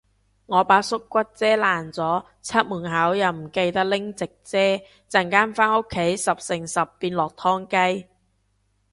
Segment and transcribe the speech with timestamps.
[0.47, 4.57] 我把縮骨遮爛咗，出門口又唔記得拎直遮，
[5.07, 7.67] 陣間返屋企十成十變落湯
[7.99, 8.07] 雞